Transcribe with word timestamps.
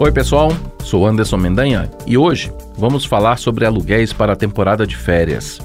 Oi, 0.00 0.12
pessoal. 0.12 0.52
Sou 0.84 1.04
Anderson 1.04 1.38
Mendanha 1.38 1.90
e 2.06 2.16
hoje 2.16 2.52
vamos 2.76 3.04
falar 3.04 3.36
sobre 3.36 3.66
aluguéis 3.66 4.12
para 4.12 4.32
a 4.32 4.36
temporada 4.36 4.86
de 4.86 4.96
férias. 4.96 5.58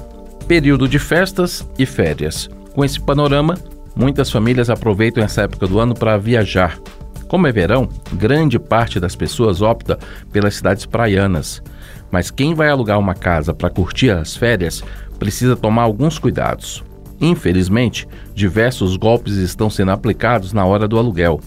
Período 0.48 0.88
de 0.88 0.98
festas 0.98 1.64
e 1.78 1.86
férias. 1.86 2.50
Com 2.74 2.84
esse 2.84 3.00
panorama, 3.00 3.54
muitas 3.94 4.32
famílias 4.32 4.68
aproveitam 4.68 5.22
essa 5.22 5.42
época 5.42 5.68
do 5.68 5.78
ano 5.78 5.94
para 5.94 6.18
viajar. 6.18 6.80
Como 7.28 7.46
é 7.46 7.52
verão, 7.52 7.88
grande 8.12 8.58
parte 8.58 8.98
das 8.98 9.14
pessoas 9.14 9.62
opta 9.62 10.00
pelas 10.32 10.56
cidades 10.56 10.84
praianas. 10.84 11.62
Mas 12.10 12.28
quem 12.28 12.54
vai 12.54 12.68
alugar 12.68 12.98
uma 12.98 13.14
casa 13.14 13.54
para 13.54 13.70
curtir 13.70 14.10
as 14.10 14.34
férias 14.34 14.82
precisa 15.16 15.54
tomar 15.54 15.82
alguns 15.82 16.18
cuidados. 16.18 16.82
Infelizmente, 17.20 18.08
diversos 18.34 18.96
golpes 18.96 19.36
estão 19.36 19.70
sendo 19.70 19.92
aplicados 19.92 20.52
na 20.52 20.66
hora 20.66 20.88
do 20.88 20.98
aluguel. 20.98 21.40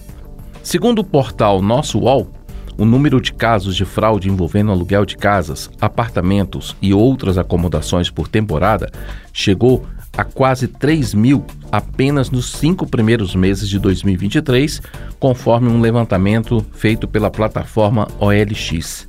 Segundo 0.63 0.99
o 0.99 1.03
portal 1.03 1.61
Nosso 1.61 1.99
UOL, 1.99 2.36
o 2.77 2.85
número 2.85 3.19
de 3.19 3.33
casos 3.33 3.75
de 3.75 3.83
fraude 3.83 4.29
envolvendo 4.29 4.71
aluguel 4.71 5.05
de 5.05 5.17
casas, 5.17 5.69
apartamentos 5.81 6.75
e 6.81 6.93
outras 6.93 7.37
acomodações 7.37 8.09
por 8.09 8.27
temporada 8.27 8.91
chegou 9.33 9.85
a 10.15 10.23
quase 10.23 10.67
3 10.67 11.13
mil 11.13 11.45
apenas 11.71 12.29
nos 12.29 12.51
cinco 12.53 12.87
primeiros 12.87 13.35
meses 13.35 13.69
de 13.69 13.77
2023, 13.77 14.81
conforme 15.19 15.69
um 15.69 15.79
levantamento 15.79 16.65
feito 16.73 17.07
pela 17.07 17.29
plataforma 17.29 18.07
OLX. 18.19 19.07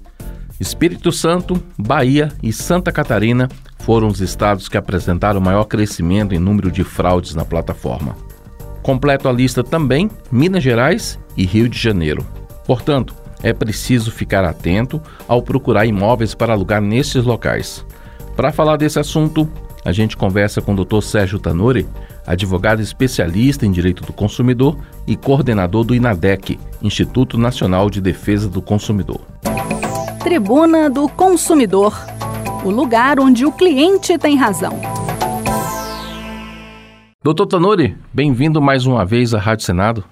Espírito 0.61 1.13
Santo, 1.13 1.63
Bahia 1.79 2.33
e 2.43 2.53
Santa 2.53 2.91
Catarina 2.91 3.49
foram 3.79 4.09
os 4.09 4.21
estados 4.21 4.69
que 4.69 4.77
apresentaram 4.77 5.41
maior 5.41 5.65
crescimento 5.65 6.35
em 6.35 6.39
número 6.39 6.71
de 6.71 6.85
fraudes 6.85 7.35
na 7.35 7.45
plataforma. 7.45 8.17
Completo 8.83 9.29
a 9.29 9.33
lista 9.33 9.63
também 9.63 10.11
Minas 10.31 10.63
Gerais 10.63 11.19
e 11.37 11.47
Rio 11.47 11.69
de 11.69 11.79
Janeiro. 11.79 12.27
Portanto, 12.67 13.15
é 13.43 13.53
preciso 13.53 14.11
ficar 14.11 14.45
atento 14.45 15.01
ao 15.27 15.43
procurar 15.43 15.87
imóveis 15.87 16.35
para 16.35 16.53
alugar 16.53 16.81
nesses 16.81 17.25
locais. 17.25 17.85
Para 18.37 18.53
falar 18.53 18.77
desse 18.77 18.99
assunto, 18.99 19.49
a 19.85 19.93
gente 19.93 20.17
conversa 20.17 20.61
com 20.61 20.75
o 20.75 20.85
Dr. 20.85 21.01
Sérgio 21.01 21.39
Tanuri, 21.39 21.89
advogado 22.27 22.81
especialista 22.81 23.65
em 23.65 23.71
direito 23.71 24.03
do 24.05 24.13
consumidor 24.13 24.77
e 25.07 25.17
coordenador 25.17 25.85
do 25.85 25.95
INADEC, 25.95 26.59
Instituto 26.83 27.39
Nacional 27.39 27.89
de 27.89 28.01
Defesa 28.01 28.49
do 28.49 28.61
Consumidor. 28.61 29.21
Tribuna 30.23 30.91
do 30.91 31.09
Consumidor 31.09 31.95
o 32.65 32.71
lugar 32.71 33.21
onde 33.21 33.45
o 33.45 33.53
cliente 33.53 34.19
tem 34.19 34.37
razão. 34.37 34.73
Doutor 37.23 37.47
Tanuri, 37.47 37.97
bem-vindo 38.13 38.61
mais 38.61 38.87
uma 38.87 39.05
vez 39.05 39.35
à 39.35 39.39
Rádio 39.39 39.65
Senado. 39.65 40.05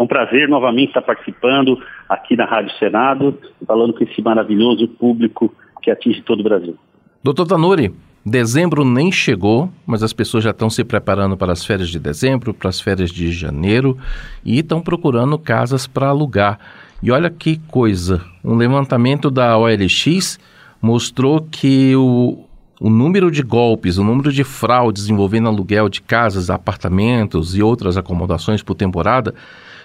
É 0.00 0.02
um 0.02 0.06
prazer 0.06 0.48
novamente 0.48 0.88
estar 0.88 1.02
participando 1.02 1.78
aqui 2.08 2.34
na 2.34 2.46
Rádio 2.46 2.74
Senado, 2.78 3.38
falando 3.66 3.92
com 3.92 4.02
esse 4.02 4.22
maravilhoso 4.22 4.88
público 4.88 5.54
que 5.82 5.90
atinge 5.90 6.22
todo 6.22 6.40
o 6.40 6.42
Brasil. 6.42 6.74
Doutor 7.22 7.46
Tanuri, 7.46 7.92
dezembro 8.24 8.82
nem 8.82 9.12
chegou, 9.12 9.68
mas 9.86 10.02
as 10.02 10.14
pessoas 10.14 10.42
já 10.42 10.52
estão 10.52 10.70
se 10.70 10.82
preparando 10.84 11.36
para 11.36 11.52
as 11.52 11.66
férias 11.66 11.90
de 11.90 11.98
dezembro, 11.98 12.54
para 12.54 12.70
as 12.70 12.80
férias 12.80 13.10
de 13.10 13.30
janeiro 13.30 13.94
e 14.42 14.60
estão 14.60 14.80
procurando 14.80 15.38
casas 15.38 15.86
para 15.86 16.08
alugar. 16.08 16.58
E 17.02 17.10
olha 17.10 17.28
que 17.28 17.58
coisa, 17.68 18.24
um 18.42 18.56
levantamento 18.56 19.30
da 19.30 19.58
OLX 19.58 20.40
mostrou 20.80 21.46
que 21.50 21.94
o, 21.94 22.46
o 22.80 22.88
número 22.88 23.30
de 23.30 23.42
golpes, 23.42 23.98
o 23.98 24.04
número 24.04 24.32
de 24.32 24.44
fraudes 24.44 25.10
envolvendo 25.10 25.48
aluguel 25.48 25.90
de 25.90 26.00
casas, 26.00 26.48
apartamentos 26.48 27.54
e 27.54 27.62
outras 27.62 27.98
acomodações 27.98 28.62
por 28.62 28.74
temporada 28.74 29.34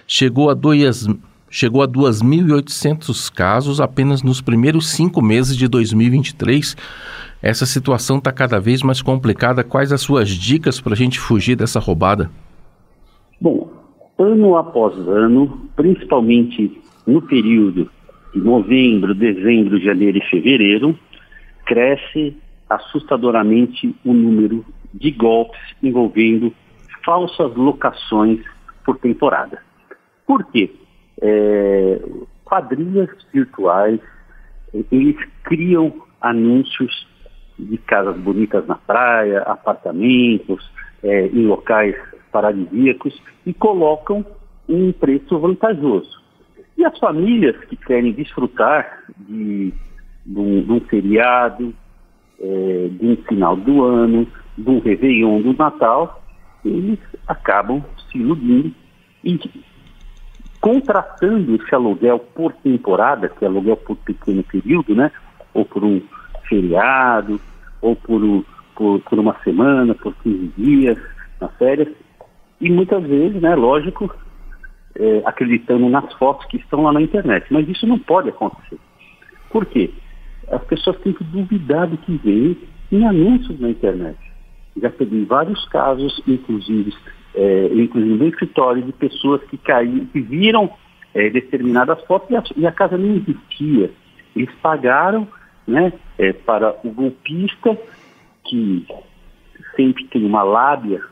chegou 0.06 0.48
a 0.50 0.54
dois, 0.54 1.08
chegou 1.50 1.82
a 1.82 1.88
2.800 1.88 3.32
casos 3.32 3.80
apenas 3.80 4.22
nos 4.22 4.40
primeiros 4.40 4.90
cinco 4.90 5.20
meses 5.22 5.56
de 5.56 5.66
2023. 5.68 6.76
Essa 7.42 7.66
situação 7.66 8.18
está 8.18 8.32
cada 8.32 8.58
vez 8.58 8.82
mais 8.82 9.02
complicada. 9.02 9.64
Quais 9.64 9.92
as 9.92 10.00
suas 10.00 10.28
dicas 10.28 10.80
para 10.80 10.94
a 10.94 10.96
gente 10.96 11.18
fugir 11.18 11.56
dessa 11.56 11.80
roubada? 11.80 12.30
Bom, 13.40 13.70
ano 14.18 14.56
após 14.56 14.96
ano, 15.08 15.68
principalmente 15.76 16.80
no 17.06 17.20
período 17.20 17.90
de 18.32 18.40
novembro, 18.40 19.14
dezembro, 19.14 19.78
janeiro 19.80 20.18
e 20.18 20.30
fevereiro, 20.30 20.98
cresce 21.64 22.36
assustadoramente 22.68 23.94
o 24.04 24.12
número 24.12 24.64
de 24.92 25.10
golpes 25.10 25.60
envolvendo 25.82 26.52
falsas 27.04 27.54
locações 27.54 28.40
por 28.84 28.98
temporada. 28.98 29.60
Por 30.26 30.44
quê? 30.50 30.70
É, 31.20 32.00
quadrilhas 32.44 33.10
virtuais, 33.32 34.00
eles 34.90 35.16
criam 35.44 35.92
anúncios 36.20 37.06
de 37.58 37.78
casas 37.78 38.16
bonitas 38.18 38.66
na 38.66 38.74
praia, 38.74 39.40
apartamentos, 39.42 40.70
é, 41.02 41.26
em 41.26 41.46
locais 41.46 41.96
paradisíacos 42.30 43.20
e 43.46 43.54
colocam 43.54 44.24
um 44.68 44.92
preço 44.92 45.38
vantajoso. 45.38 46.22
E 46.76 46.84
as 46.84 46.98
famílias 46.98 47.56
que 47.64 47.76
querem 47.76 48.12
desfrutar 48.12 49.04
de, 49.16 49.72
de, 50.26 50.38
um, 50.38 50.62
de 50.62 50.72
um 50.72 50.80
feriado, 50.80 51.74
é, 52.38 52.88
de 52.90 53.06
um 53.06 53.16
final 53.28 53.56
do 53.56 53.82
ano, 53.82 54.26
de 54.58 54.68
um 54.68 54.80
Réveillon 54.80 55.40
do 55.40 55.54
Natal, 55.54 56.22
eles 56.64 56.98
acabam 57.26 57.82
se 58.10 58.18
iludindo 58.18 58.74
e 59.24 59.38
contratando 60.60 61.54
esse 61.54 61.74
aluguel 61.74 62.18
por 62.18 62.52
temporada, 62.52 63.28
que 63.28 63.44
é 63.44 63.48
aluguel 63.48 63.76
por 63.76 63.96
pequeno 63.96 64.42
período, 64.42 64.94
né? 64.94 65.10
Ou 65.54 65.64
por 65.64 65.84
um 65.84 66.00
feriado, 66.48 67.40
ou 67.80 67.96
por, 67.96 68.22
um, 68.22 68.44
por, 68.74 69.00
por 69.00 69.18
uma 69.18 69.36
semana, 69.42 69.94
por 69.94 70.14
15 70.22 70.52
dias, 70.56 70.98
nas 71.40 71.52
férias. 71.56 71.88
E 72.60 72.70
muitas 72.70 73.02
vezes, 73.04 73.40
né, 73.40 73.54
lógico, 73.54 74.14
é, 74.98 75.22
acreditando 75.24 75.88
nas 75.88 76.12
fotos 76.14 76.46
que 76.46 76.56
estão 76.56 76.82
lá 76.82 76.92
na 76.92 77.02
internet. 77.02 77.46
Mas 77.50 77.68
isso 77.68 77.86
não 77.86 77.98
pode 77.98 78.30
acontecer. 78.30 78.78
Por 79.50 79.66
quê? 79.66 79.90
As 80.50 80.62
pessoas 80.64 80.98
têm 81.00 81.12
que 81.12 81.24
duvidar 81.24 81.86
do 81.88 81.96
que 81.98 82.16
vem 82.16 82.56
em 82.90 83.04
anúncios 83.04 83.58
na 83.60 83.70
internet. 83.70 84.18
Já 84.80 84.90
peguei 84.90 85.24
vários 85.24 85.66
casos, 85.68 86.22
inclusive, 86.26 86.92
é, 87.36 87.68
inclusive 87.74 88.14
no 88.14 88.26
escritório, 88.28 88.82
de 88.82 88.92
pessoas 88.92 89.42
que 89.44 89.58
caíram, 89.58 90.06
que 90.06 90.20
viram 90.20 90.70
é, 91.14 91.28
determinadas 91.28 92.02
fotos 92.04 92.30
e 92.30 92.36
a, 92.36 92.42
e 92.56 92.66
a, 92.66 92.72
casa 92.72 92.96
não 92.96 93.16
existia. 93.16 93.90
Eles 94.34 94.50
pagaram 94.62 95.28
né, 95.66 95.92
é, 96.18 96.32
para 96.32 96.74
o 96.82 96.90
golpista, 96.90 97.78
que 98.44 98.86
sempre 99.74 100.04
tem 100.04 100.24
uma 100.24 100.42
lábia 100.42 101.02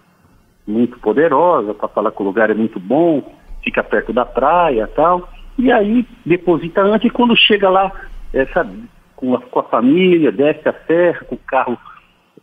muito 0.67 0.99
poderosa 0.99 1.75
para 1.75 1.89
falar 1.89 2.11
que 2.11 2.23
o 2.23 2.25
lugar 2.25 2.51
é 2.51 2.55
muito 2.55 2.81
bom, 2.81 3.35
fica 3.63 3.83
perto 3.83 4.13
da 4.13 4.25
praia 4.25 4.87
tal. 4.89 5.29
E 5.59 5.71
aí 5.71 6.07
deposita 6.25 6.83
antes 6.83 7.07
e 7.07 7.11
quando 7.11 7.37
chega 7.37 7.69
lá, 7.69 7.93
é, 8.33 8.47
sabe, 8.47 8.85
com 9.15 9.35
a, 9.35 9.41
com 9.41 9.59
a 9.61 9.65
família, 9.65 10.33
desce 10.33 10.69
a 10.69 10.75
serra, 10.87 11.25
com 11.25 11.35
o 11.35 11.39
carro 11.47 11.79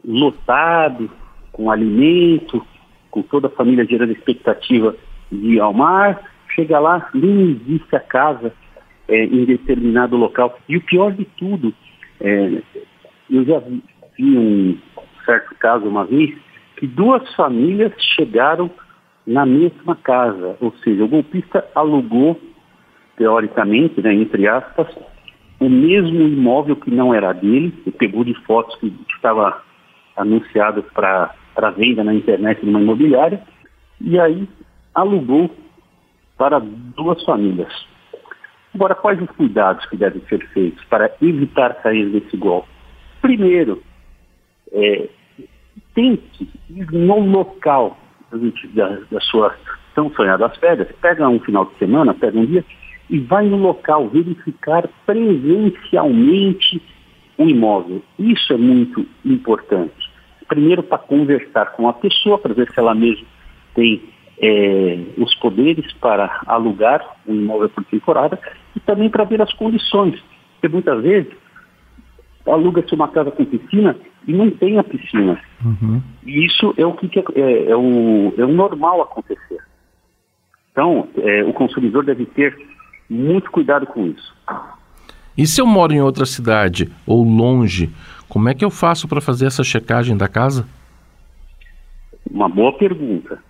lotado, 0.04 1.10
com 1.52 1.70
alimento, 1.70 2.66
com 3.12 3.22
toda 3.22 3.48
a 3.48 3.52
família 3.52 3.86
gerando 3.86 4.14
expectativa 4.14 4.96
de 5.32 5.56
ir 5.56 5.60
ao 5.60 5.74
mar, 5.74 6.22
chega 6.56 6.80
lá, 6.80 7.10
nem 7.14 7.52
existe 7.52 7.96
a 7.96 8.00
casa 8.00 8.54
é, 9.08 9.26
em 9.26 9.46
determinado 9.46 10.16
local. 10.18 10.58
E 10.68 10.78
o 10.78 10.82
pior 10.82 11.12
de 11.12 11.26
tudo, 11.26 11.74
é, 12.20 12.62
eu 13.30 13.46
já 13.46 13.60
vi, 13.60 13.84
vi 14.18 14.38
um 14.38 14.78
certo 15.26 15.54
caso 15.56 15.86
uma 15.86 16.06
vez, 16.06 16.36
que 16.78 16.88
duas 16.88 17.34
famílias 17.36 17.94
chegaram 18.16 18.72
na 19.26 19.46
mesma 19.46 19.96
casa, 19.96 20.58
ou 20.60 20.74
seja, 20.84 21.04
o 21.04 21.08
golpista 21.08 21.64
alugou, 21.76 22.40
teoricamente, 23.16 24.02
né, 24.02 24.14
entre 24.14 24.48
aspas, 24.48 24.88
o 25.60 25.70
mesmo 25.70 26.22
imóvel 26.22 26.76
que 26.76 26.90
não 26.90 27.14
era 27.14 27.32
dele, 27.34 27.72
ele 27.86 27.96
pegou 27.96 28.24
de 28.24 28.34
fotos 28.46 28.76
que 28.78 28.92
estava 29.16 29.62
anunciado 30.18 30.82
para 30.92 31.36
venda 31.76 32.04
na 32.04 32.14
internet 32.14 32.66
numa 32.66 32.82
imobiliária, 32.82 33.42
e 34.00 34.20
aí 34.20 34.48
alugou 34.94 35.50
para 36.38 36.60
duas 36.60 37.24
famílias. 37.24 37.72
Agora, 38.74 38.96
quais 38.96 39.22
os 39.22 39.30
cuidados 39.32 39.86
que 39.88 39.98
devem 39.98 40.22
ser 40.30 40.48
feitos 40.50 40.84
para 40.86 41.12
evitar 41.22 41.82
cair 41.82 42.10
desse 42.10 42.38
golpe? 42.38 42.70
Primeiro, 43.22 43.84
é, 44.72 45.10
tente 45.94 46.50
ir 46.70 46.92
no 46.92 47.20
local 47.20 47.98
da, 48.74 49.00
da 49.12 49.20
sua 49.20 49.54
tão 49.94 50.10
sonhadas 50.14 50.56
férias, 50.58 50.88
pega 51.02 51.28
um 51.28 51.40
final 51.40 51.66
de 51.66 51.76
semana, 51.78 52.14
pega 52.14 52.40
um 52.40 52.46
dia 52.46 52.64
e 53.10 53.20
vai 53.20 53.46
no 53.46 53.58
local 53.58 54.08
verificar 54.08 54.88
presencialmente 55.06 56.82
o 57.38 57.44
imóvel. 57.44 58.02
Isso 58.18 58.54
é 58.54 58.58
muito 58.58 59.06
importante. 59.26 60.01
Primeiro, 60.52 60.84
para 60.84 60.98
conversar 60.98 61.72
com 61.72 61.88
a 61.88 61.94
pessoa, 61.94 62.38
para 62.38 62.54
ver 62.54 62.70
se 62.74 62.78
ela 62.78 62.94
mesma 62.94 63.26
tem 63.74 64.02
é, 64.38 65.00
os 65.18 65.34
poderes 65.36 65.94
para 65.94 66.42
alugar 66.46 67.06
um 67.26 67.34
imóvel 67.34 67.70
por 67.70 67.86
temporada, 67.86 68.38
e 68.76 68.80
também 68.82 69.10
para 69.10 69.24
ver 69.24 69.42
as 69.42 69.54
condições. 69.54 70.22
Porque 70.56 70.68
muitas 70.68 71.02
vezes 71.02 71.32
aluga-se 72.46 72.94
uma 72.94 73.08
casa 73.08 73.32
com 73.32 73.46
piscina 73.46 73.96
e 74.28 74.34
não 74.34 74.52
tem 74.52 74.78
a 74.78 74.84
piscina. 74.84 75.40
Uhum. 75.64 76.02
E 76.26 76.46
isso 76.46 76.74
é 76.76 76.86
o 76.86 76.92
que, 76.98 77.18
é, 77.18 77.24
é, 77.40 77.70
é, 77.70 77.76
o, 77.78 78.34
é 78.38 78.44
o 78.44 78.52
normal 78.54 79.04
acontecer. 79.04 79.64
Então, 80.74 81.08
é, 81.16 81.46
o 81.46 81.54
consumidor 81.54 82.04
deve 82.04 82.26
ter 82.26 82.58
muito 83.10 83.50
cuidado 83.50 83.86
com 83.86 84.06
isso. 84.06 84.36
E 85.38 85.48
se 85.48 85.62
eu 85.62 85.66
moro 85.66 85.94
em 85.94 86.02
outra 86.02 86.26
cidade 86.26 86.92
ou 87.08 87.24
longe, 87.24 87.90
como 88.32 88.48
é 88.48 88.54
que 88.54 88.64
eu 88.64 88.72
faço 88.72 89.10
para 89.10 89.20
fazer 89.20 89.48
essa 89.48 89.62
checagem 89.62 90.16
da 90.16 90.26
casa? 90.26 90.66
Uma 92.32 92.48
boa 92.48 92.72
pergunta. 92.72 93.44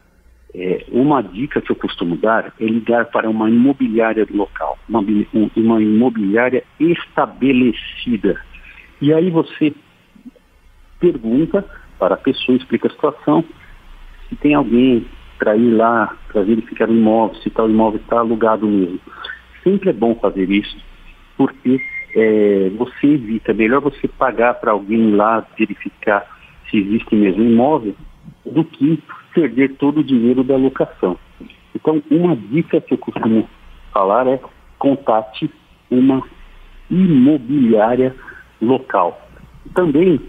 É, 0.56 0.84
uma 0.92 1.22
dica 1.22 1.62
que 1.62 1.72
eu 1.72 1.76
costumo 1.76 2.18
dar 2.18 2.52
é 2.60 2.66
ligar 2.66 3.06
para 3.06 3.30
uma 3.30 3.48
imobiliária 3.48 4.28
local, 4.32 4.80
uma, 4.90 5.06
uma 5.56 5.80
imobiliária 5.80 6.64
estabelecida. 6.80 8.42
E 9.00 9.14
aí 9.14 9.30
você 9.30 9.72
pergunta 11.00 11.64
para 12.00 12.16
a 12.16 12.18
pessoa, 12.18 12.58
explica 12.58 12.88
a 12.88 12.92
situação, 12.92 13.46
se 14.30 14.36
tem 14.38 14.56
alguém 14.56 15.06
para 15.38 15.56
ir 15.56 15.76
lá, 15.76 16.18
para 16.28 16.42
verificar 16.42 16.90
o 16.90 16.94
imóvel, 16.94 17.40
se 17.44 17.52
tal 17.52 17.70
imóvel 17.70 18.02
está 18.02 18.18
alugado 18.18 18.68
mesmo. 18.68 19.00
Sempre 19.64 19.92
é 19.92 19.94
bom 19.94 20.16
fazer 20.16 20.50
isso, 20.50 20.76
porque 21.38 21.80
é, 22.16 22.70
você 22.78 23.08
evita, 23.08 23.54
melhor 23.54 23.82
você 23.82 24.08
pagar 24.08 24.56
para 24.56 24.72
alguém 24.72 25.16
lá 25.16 25.46
verificar 25.58 26.26
se 26.70 26.78
existe 26.78 27.16
mesmo 27.16 27.44
imóvel, 27.44 27.96
do 28.46 28.64
que 28.64 29.02
perder 29.34 29.76
todo 29.76 30.00
o 30.00 30.04
dinheiro 30.04 30.44
da 30.44 30.56
locação. 30.56 31.18
Então, 31.76 32.02
uma 32.10 32.36
dica 32.36 32.82
que 32.82 32.94
eu 32.94 32.98
costumo 32.98 33.48
falar 33.94 34.28
é 34.28 34.40
contate 34.78 35.50
uma 35.90 36.24
imobiliária 36.90 38.16
local. 38.62 39.30
Também, 39.74 40.20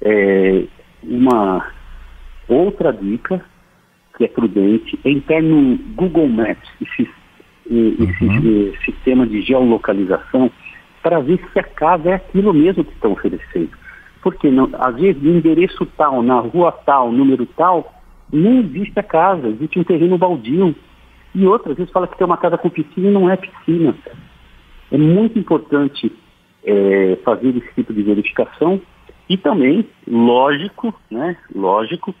é, 0.00 0.64
uma 1.02 1.66
outra 2.48 2.92
dica 2.92 3.44
que 4.16 4.24
é 4.24 4.28
prudente 4.28 4.98
é 5.04 5.10
entrar 5.10 5.42
no 5.42 5.76
Google 5.94 6.28
Maps, 6.28 6.68
esse, 6.80 7.08
esse 7.66 8.24
uhum. 8.24 8.72
sistema 8.84 9.26
de 9.26 9.42
geolocalização, 9.42 10.50
para 11.02 11.20
ver 11.20 11.40
se 11.52 11.58
a 11.58 11.62
casa 11.62 12.10
é 12.10 12.14
aquilo 12.14 12.52
mesmo 12.52 12.84
que 12.84 12.92
estão 12.92 13.12
oferecendo. 13.12 13.70
Porque 14.22 14.50
não, 14.50 14.68
às 14.74 14.96
vezes 14.96 15.22
no 15.22 15.36
endereço 15.36 15.86
tal, 15.96 16.22
na 16.22 16.40
rua 16.40 16.72
tal, 16.72 17.12
número 17.12 17.46
tal, 17.46 17.94
não 18.32 18.60
existe 18.60 18.98
a 18.98 19.02
casa, 19.02 19.48
existe 19.48 19.78
um 19.78 19.84
terreno 19.84 20.18
baldio. 20.18 20.74
E 21.34 21.46
outras 21.46 21.76
vezes 21.76 21.92
fala 21.92 22.08
que 22.08 22.16
tem 22.16 22.26
uma 22.26 22.36
casa 22.36 22.58
com 22.58 22.68
piscina 22.68 23.08
e 23.08 23.12
não 23.12 23.30
é 23.30 23.36
piscina. 23.36 23.94
É 24.90 24.98
muito 24.98 25.38
importante 25.38 26.12
é, 26.64 27.16
fazer 27.24 27.56
esse 27.56 27.74
tipo 27.74 27.92
de 27.92 28.02
verificação 28.02 28.80
e 29.28 29.36
também, 29.36 29.86
lógico, 30.06 30.94
né, 31.10 31.36
lógico, 31.54 32.14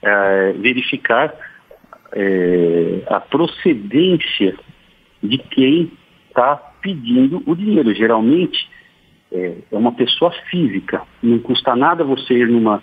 é, 0.00 0.52
verificar 0.52 1.34
é, 2.12 3.02
a 3.08 3.20
procedência 3.20 4.56
de 5.22 5.38
quem 5.38 5.90
está 6.28 6.71
pedindo 6.82 7.42
o 7.46 7.54
dinheiro. 7.54 7.94
Geralmente 7.94 8.68
é, 9.30 9.54
é, 9.70 9.76
uma 9.76 9.92
pessoa 9.92 10.30
física. 10.50 11.02
Não 11.22 11.38
custa 11.38 11.74
nada 11.74 12.04
você 12.04 12.34
ir 12.34 12.48
numa 12.48 12.82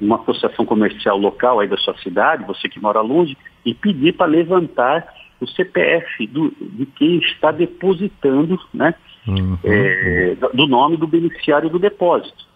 uma 0.00 0.16
associação 0.16 0.64
comercial 0.64 1.18
local 1.18 1.58
aí 1.58 1.66
da 1.66 1.76
sua 1.76 1.96
cidade, 1.98 2.44
você 2.44 2.68
que 2.68 2.80
mora 2.80 3.00
longe, 3.00 3.36
e 3.66 3.74
pedir 3.74 4.12
para 4.12 4.26
levantar 4.26 5.04
o 5.40 5.46
CPF 5.46 6.24
do, 6.28 6.52
de 6.60 6.86
quem 6.86 7.18
está 7.18 7.50
depositando, 7.50 8.60
né? 8.72 8.94
Uhum. 9.26 9.58
É, 9.64 10.36
do 10.54 10.68
nome 10.68 10.96
do 10.96 11.06
beneficiário 11.08 11.68
do 11.68 11.80
depósito. 11.80 12.46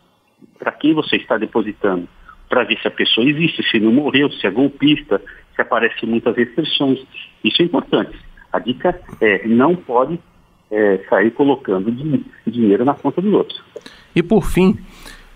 Para 0.57 0.71
quem 0.71 0.95
você 0.95 1.17
está 1.17 1.37
depositando? 1.37 2.09
Para 2.49 2.63
ver 2.63 2.79
se 2.81 2.87
a 2.87 2.93
pessoa 2.93 3.29
existe, 3.29 3.69
se 3.69 3.81
não 3.81 3.93
morreu, 3.93 4.31
se 4.31 4.47
é 4.47 4.51
golpista, 4.51 5.21
se 5.55 5.61
aparecem 5.61 6.09
muitas 6.09 6.37
restrições. 6.37 7.05
Isso 7.43 7.61
é 7.61 7.65
importante. 7.65 8.17
A 8.53 8.61
dica 8.61 9.01
é 9.21 9.47
não 9.49 9.75
pode 9.75 10.19
é, 10.71 10.99
sair 11.09 11.31
colocando 11.31 11.91
dinheiro 12.47 12.85
na 12.85 12.95
conta 12.95 13.21
dos 13.21 13.33
outros. 13.33 13.63
E 14.15 14.23
por 14.23 14.45
fim, 14.45 14.79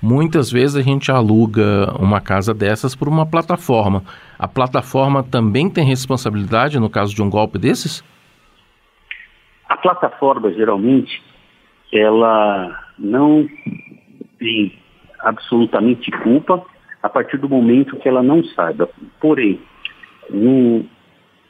muitas 0.03 0.50
vezes 0.50 0.77
a 0.77 0.82
gente 0.82 1.11
aluga 1.11 1.94
uma 1.99 2.21
casa 2.21 2.55
dessas 2.55 2.94
por 2.94 3.09
uma 3.09 3.27
plataforma. 3.27 4.03
A 4.38 4.49
plataforma 4.49 5.23
também 5.23 5.69
tem 5.69 5.85
responsabilidade 5.85 6.79
no 6.79 6.91
caso 6.91 7.15
de 7.15 7.23
um 7.23 7.31
golpe 7.31 7.59
desses? 7.59 8.03
A 9.69 9.77
plataforma, 9.77 10.53
geralmente, 10.53 11.23
ela 11.93 12.85
não 12.99 13.49
tem 14.38 14.73
absolutamente 15.21 16.11
culpa 16.11 16.65
a 17.03 17.09
partir 17.09 17.38
do 17.38 17.49
momento 17.49 17.97
que 17.97 18.09
ela 18.09 18.23
não 18.23 18.43
saiba. 18.44 18.88
Porém, 19.21 19.61
no, 20.29 20.85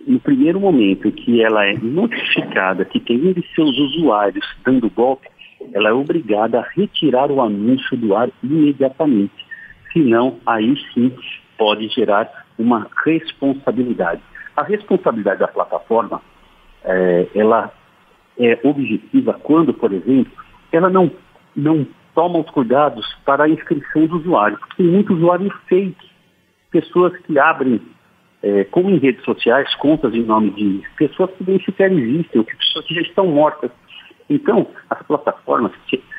no 0.06 0.19
primeiro 0.20 0.58
momento 0.61 1.11
que 1.12 1.43
ela 1.43 1.67
é 1.67 1.75
notificada 1.75 2.85
que 2.85 3.00
tem 3.00 3.19
um 3.19 3.32
de 3.32 3.44
seus 3.55 3.76
usuários 3.79 4.47
dando 4.64 4.91
golpe, 4.91 5.29
ela 5.73 5.91
é 5.91 5.93
obrigada 5.93 6.61
a 6.61 6.69
retirar 6.75 7.31
o 7.31 7.41
anúncio 7.41 7.97
do 7.97 8.14
ar 8.17 8.31
imediatamente. 8.43 9.47
Senão, 9.93 10.38
aí 10.47 10.75
sim 10.94 11.12
pode 11.58 11.88
gerar 11.88 12.47
uma 12.58 12.87
responsabilidade. 13.05 14.23
A 14.56 14.62
responsabilidade 14.62 15.41
da 15.41 15.49
plataforma, 15.49 16.23
é, 16.85 17.26
ela 17.35 17.73
é 18.38 18.58
objetiva 18.64 19.35
quando, 19.43 19.75
por 19.75 19.93
exemplo, 19.93 20.32
ela 20.73 20.88
não, 20.88 21.11
não 21.55 21.87
toma 22.14 22.38
os 22.38 22.50
cuidados 22.50 23.06
para 23.25 23.44
a 23.44 23.49
inscrição 23.49 24.06
do 24.06 24.17
usuário. 24.17 24.58
Porque 24.58 24.82
tem 24.82 24.87
muito 24.87 25.14
usuário 25.14 25.52
fake, 25.69 26.11
pessoas 26.70 27.17
que 27.19 27.38
abrem, 27.38 27.81
é, 28.42 28.64
como 28.64 28.90
em 28.90 28.98
redes 28.98 29.25
sociais, 29.25 29.75
contas 29.76 30.14
em 30.14 30.22
nome 30.22 30.50
de 30.50 30.82
pessoas 30.96 31.31
que 31.37 31.44
nem 31.46 31.60
sequer 31.62 31.92
existem, 31.92 32.40
ou 32.40 32.44
que 32.44 32.56
pessoas 32.56 32.87
que 32.87 32.94
já 32.94 33.02
estão 33.02 33.26
mortas. 33.26 33.70
Então, 34.28 34.66
as 34.88 35.02
plataformas, 35.02 35.72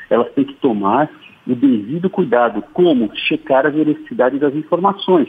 elas 0.09 0.31
têm 0.33 0.45
que 0.45 0.56
tomar 0.56 1.09
o 1.47 1.56
devido 1.56 2.09
cuidado, 2.09 2.62
como 2.73 3.09
checar 3.15 3.65
a 3.65 3.69
veracidade 3.69 4.38
das 4.38 4.53
informações, 4.53 5.27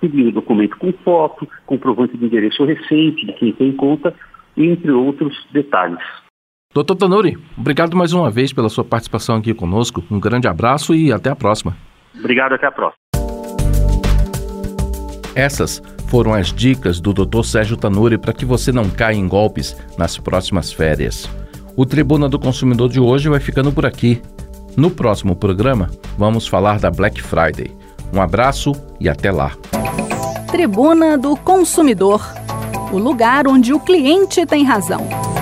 pedindo 0.00 0.32
documento 0.32 0.76
com 0.76 0.92
foto, 1.04 1.48
comprovante 1.64 2.16
de 2.16 2.24
endereço 2.24 2.64
recente 2.64 3.24
de 3.24 3.32
quem 3.32 3.52
tem 3.52 3.72
conta, 3.72 4.14
entre 4.56 4.90
outros 4.90 5.34
detalhes. 5.52 6.04
Doutor 6.74 6.96
Tanuri, 6.96 7.38
obrigado 7.56 7.96
mais 7.96 8.12
uma 8.12 8.30
vez 8.30 8.52
pela 8.52 8.68
sua 8.68 8.84
participação 8.84 9.36
aqui 9.36 9.54
conosco. 9.54 10.02
Um 10.10 10.18
grande 10.18 10.48
abraço 10.48 10.94
e 10.94 11.12
até 11.12 11.30
a 11.30 11.36
próxima. 11.36 11.76
Obrigado, 12.18 12.54
até 12.54 12.66
a 12.66 12.72
próxima. 12.72 12.98
Essas 15.36 15.80
foram 16.14 16.32
as 16.32 16.52
dicas 16.52 17.00
do 17.00 17.12
Dr. 17.12 17.42
Sérgio 17.42 17.76
Tanuri 17.76 18.16
para 18.16 18.32
que 18.32 18.44
você 18.44 18.70
não 18.70 18.88
caia 18.88 19.16
em 19.16 19.26
golpes 19.26 19.76
nas 19.98 20.16
próximas 20.16 20.72
férias. 20.72 21.28
O 21.74 21.84
Tribuna 21.84 22.28
do 22.28 22.38
Consumidor 22.38 22.88
de 22.88 23.00
hoje 23.00 23.28
vai 23.28 23.40
ficando 23.40 23.72
por 23.72 23.84
aqui. 23.84 24.22
No 24.76 24.92
próximo 24.92 25.34
programa, 25.34 25.90
vamos 26.16 26.46
falar 26.46 26.78
da 26.78 26.88
Black 26.88 27.20
Friday. 27.20 27.72
Um 28.12 28.20
abraço 28.20 28.70
e 29.00 29.08
até 29.08 29.32
lá. 29.32 29.56
Tribuna 30.52 31.18
do 31.18 31.36
Consumidor 31.36 32.24
o 32.92 32.96
lugar 32.98 33.48
onde 33.48 33.72
o 33.72 33.80
cliente 33.80 34.46
tem 34.46 34.62
razão. 34.62 35.33